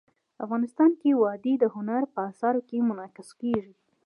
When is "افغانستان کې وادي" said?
0.43-1.53